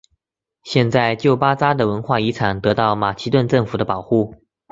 [0.63, 4.33] 现在旧巴扎的文化遗产得到马其顿政府的保护。